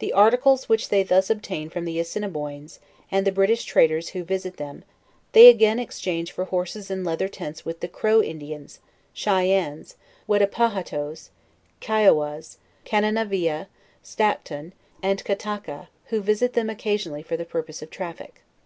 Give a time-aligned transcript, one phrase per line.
[0.00, 2.78] The articles which they thus obtain from the Assinniboins,
[3.10, 4.84] and the British traders who visit them,
[5.32, 8.80] they again exchange for horses and leather tents with the Crow Indians,
[9.14, 9.96] Chyen nes,
[10.28, 11.30] Wetcpahatoes,
[11.80, 13.64] Kiawae, Kanenavieh,
[14.04, 14.72] Stacton,
[15.02, 18.42] and Ca t aka, who visit them occasionally for the purpose of traffic.